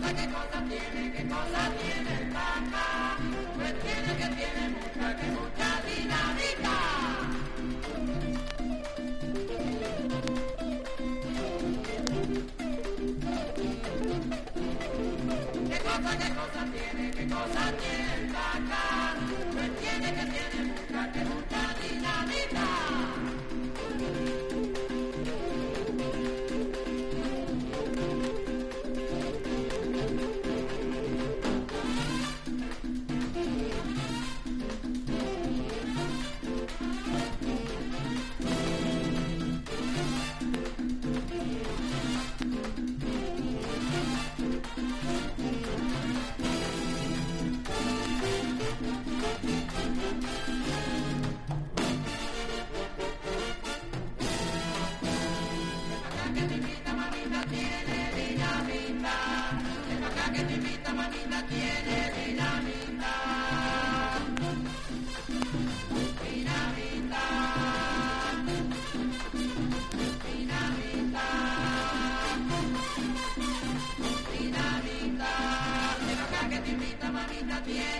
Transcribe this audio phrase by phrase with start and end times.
[0.00, 3.16] cosa, qué cosa tiene, qué cosa tiene el tanga.
[3.56, 6.76] Pues tiene que tiene mucha, que mucha dinámica.
[15.68, 17.99] Qué cosa, qué cosa tiene, qué cosa tiene.
[77.66, 77.99] Yeah.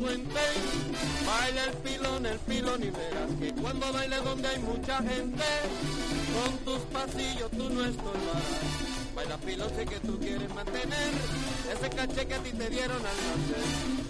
[0.00, 5.44] Baila el pilón, el pilón y verás que cuando baile donde hay mucha gente,
[6.34, 8.90] con tus pasillos tú no estorbarás.
[9.14, 9.38] Baila
[9.76, 11.12] sé que tú quieres mantener
[11.72, 13.64] ese caché que a ti te dieron al nacer.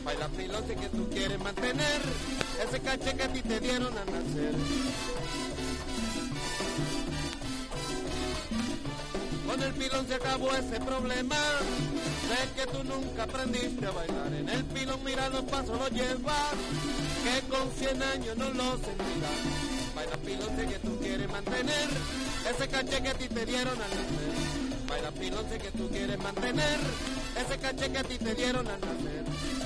[0.04, 0.28] Baila
[0.66, 2.00] sé que tú quieres mantener
[2.64, 4.89] ese caché que a ti te dieron al nacer.
[9.50, 11.34] Con el pilón se acabó ese problema.
[12.28, 14.32] Sé que tú nunca aprendiste a bailar.
[14.32, 16.54] En el pilón mira los pasos los llevas.
[17.24, 19.40] Que con 100 años no lo sentirás.
[19.96, 21.88] Baila pilón sé que tú quieres mantener
[22.48, 24.86] ese caché que a ti te dieron al nacer.
[24.88, 26.78] Baila pilón sé que tú quieres mantener
[27.36, 29.59] ese caché que a ti te dieron al nacer.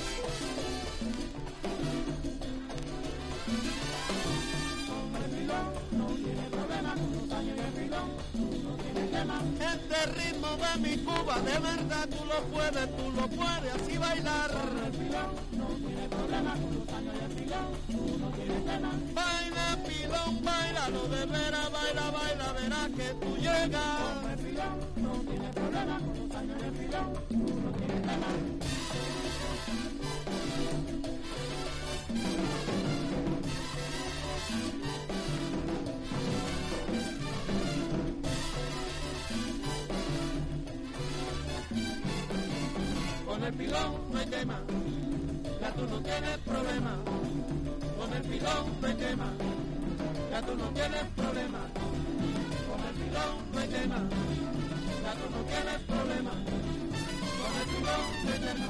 [10.05, 14.51] Este ritmo de mi Cuba, de verdad tú lo puedes, tú lo puedes así bailar.
[19.15, 24.01] Baila pilón, baila lo de vera, baila, baila, verás que tú llegas.
[25.55, 28.29] problema, con los años de pilón, uno tiene tema.
[43.35, 44.61] Con el pilón no hay tema,
[45.61, 46.95] ya tú no tienes problema.
[47.99, 49.27] Con el pilón no hay tema,
[50.31, 51.59] ya tú no tienes problema.
[52.69, 53.99] Con el pilón no hay tema,
[55.03, 56.31] ya tú no tienes problema.
[57.41, 58.69] Con el pilón no hay tema,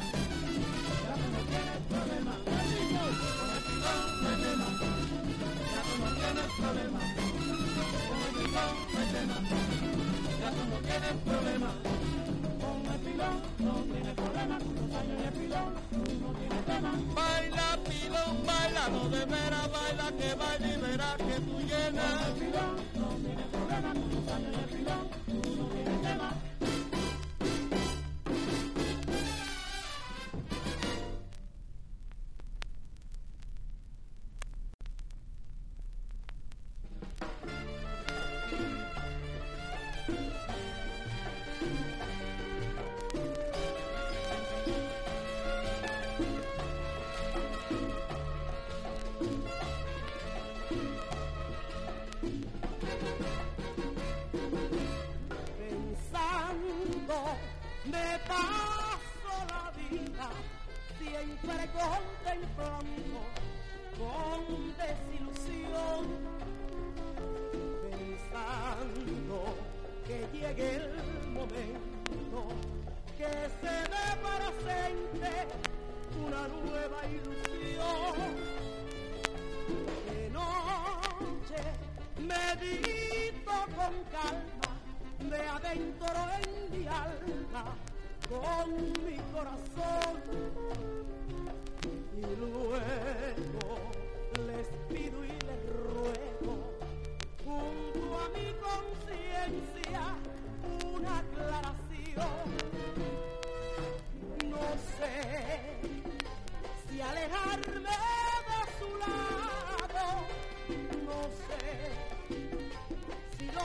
[1.05, 2.33] ya tú no tienes problema.
[2.41, 4.49] Con el pilón no hay
[5.75, 7.01] ya tú no tienes problema.
[10.41, 11.71] Ya tú no tienes problema.
[12.61, 15.75] Con el pilón no tiene problema, con.
[17.15, 22.31] Baila pilón, baila, no de veras, baila que baila y verás que tú llenas.
[22.39, 25.05] Pilón no tiene problema, con los años de pilón,
[25.59, 26.35] no tiene tema.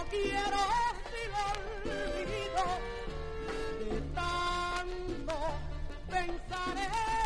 [0.09, 0.61] Quiero,
[1.85, 2.65] olvido,
[3.79, 5.38] de tanto
[6.09, 6.75] pensar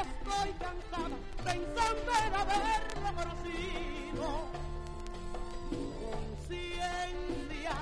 [0.01, 4.25] estoy cansada, pensando en haberlo conocido.
[6.03, 7.75] Conciencia,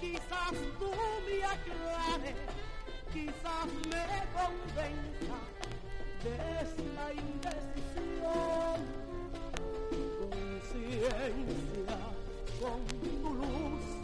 [0.00, 0.90] quizás tú
[1.26, 2.36] me aclares,
[3.12, 4.06] quizás me
[4.38, 5.38] convenza
[6.24, 8.78] de esta indecisión.
[10.20, 11.98] Conciencia,
[12.60, 13.97] con tu luz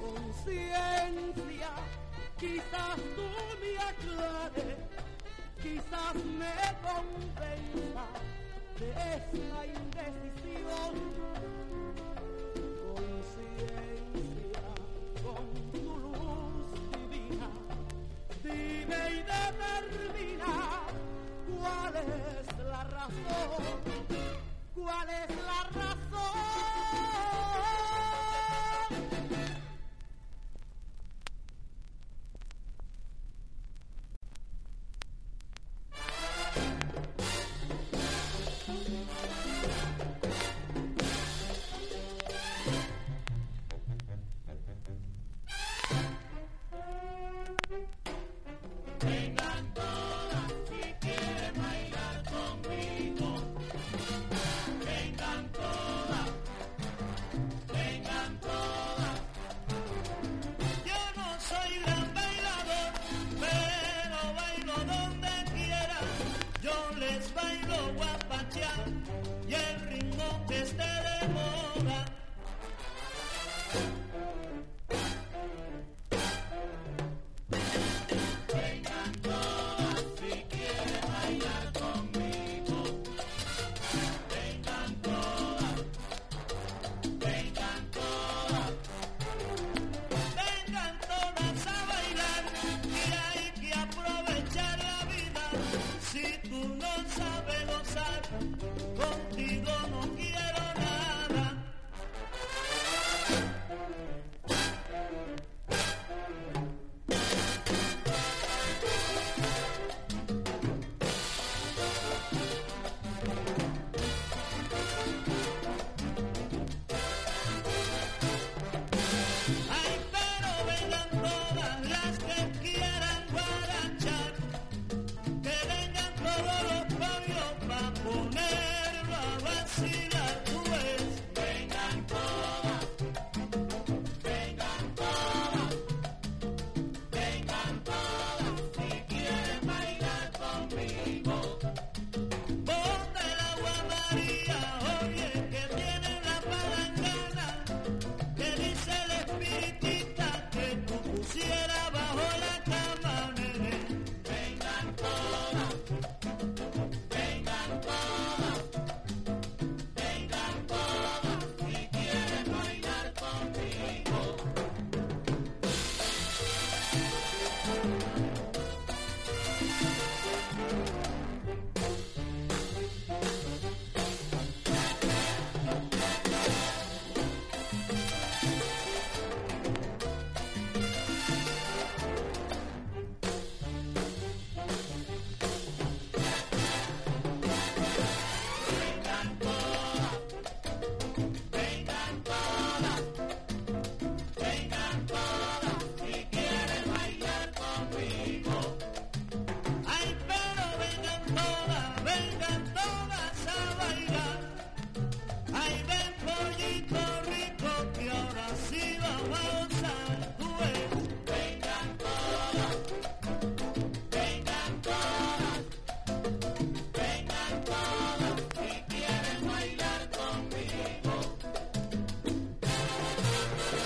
[0.00, 1.70] Conciencia,
[2.38, 3.26] quizás tú
[3.60, 4.88] me aclares
[5.62, 6.54] quizás me
[6.86, 8.06] convenza
[8.78, 10.94] de esta indecisión.
[12.94, 14.66] Conciencia,
[15.22, 17.50] con tu luz divina,
[18.42, 20.54] dime y determina
[21.48, 23.62] cuál es la razón,
[24.74, 25.97] cuál es la razón.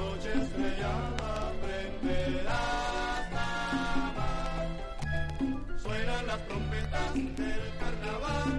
[0.00, 1.32] noche estrellada
[1.62, 4.66] prenderás amar.
[5.82, 8.52] Suenan las trompetas del carnaval,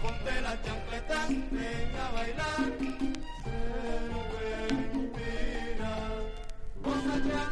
[0.00, 2.68] ponte las chancletas, venga a bailar.
[5.00, 5.92] Serpentina,
[6.84, 7.44] goza ya.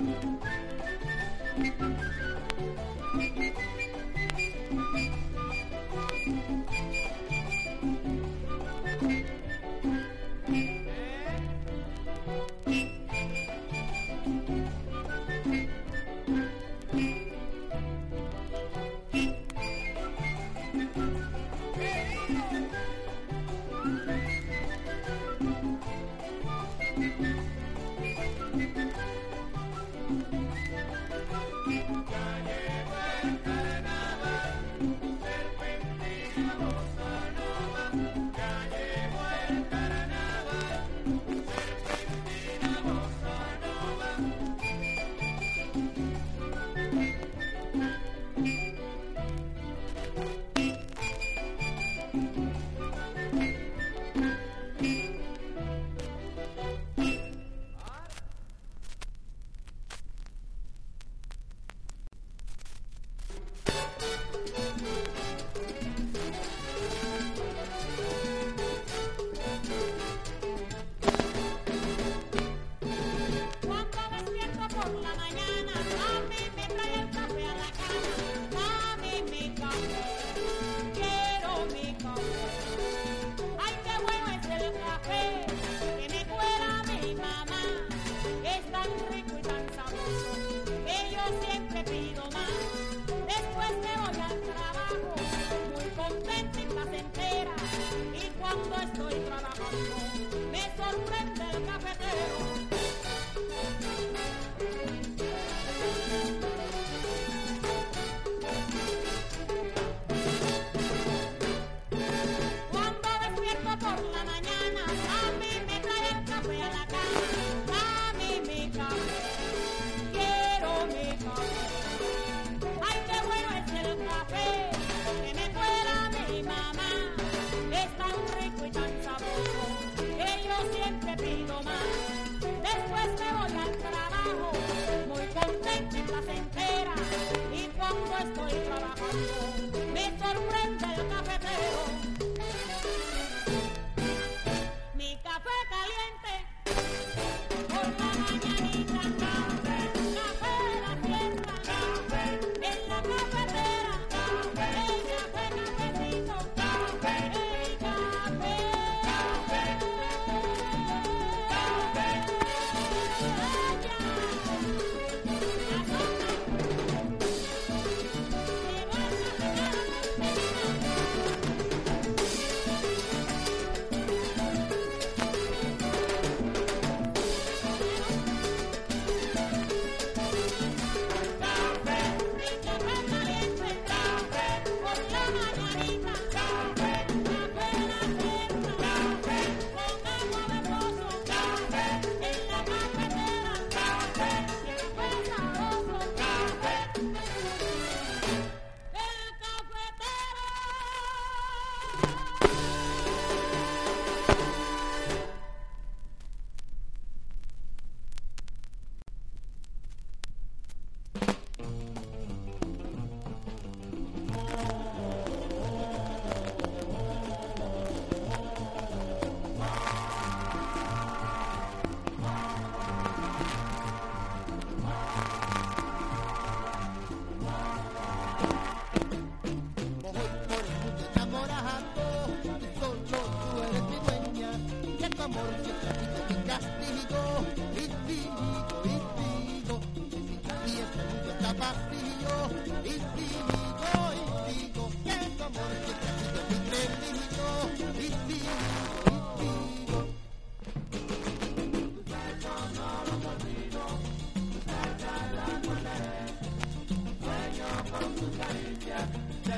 [0.00, 0.24] Thank
[5.14, 5.29] you.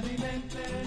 [0.02, 0.81] Alimenten.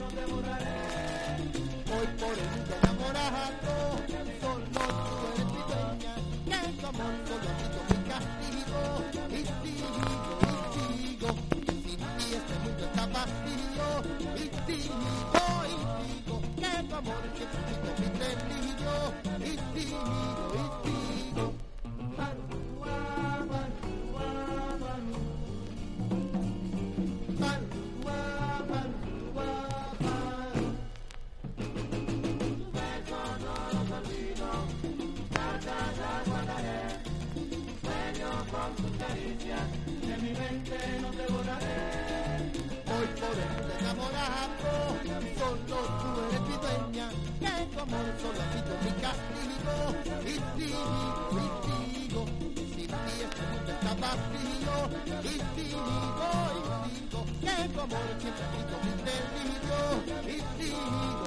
[57.75, 59.79] tu amor siempre mi delirio,
[60.23, 61.24] mi delirio.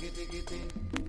[0.00, 0.99] ticky ticky tick.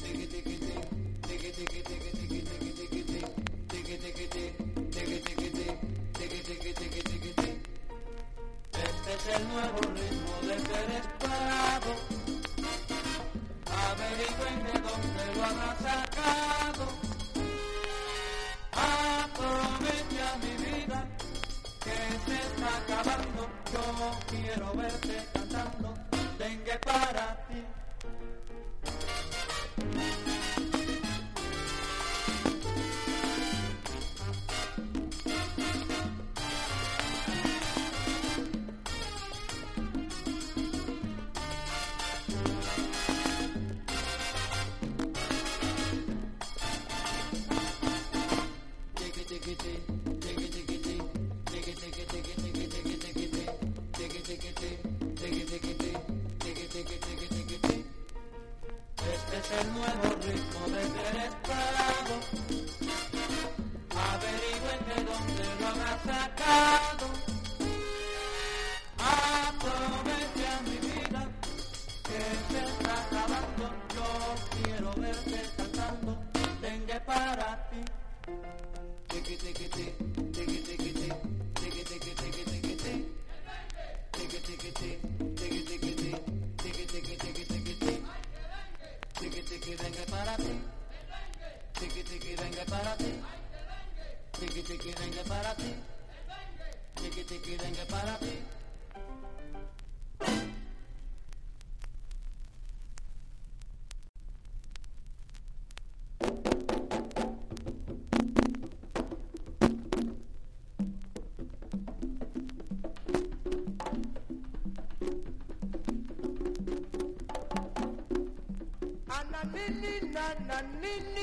[120.47, 121.20] na nini?